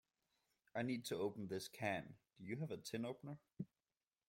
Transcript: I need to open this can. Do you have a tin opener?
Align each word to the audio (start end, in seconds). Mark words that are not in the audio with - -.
I 0.75 0.81
need 0.81 1.05
to 1.05 1.17
open 1.17 1.45
this 1.47 1.67
can. 1.67 2.15
Do 2.39 2.47
you 2.47 2.55
have 2.55 2.71
a 2.71 2.77
tin 2.77 3.05
opener? 3.05 3.37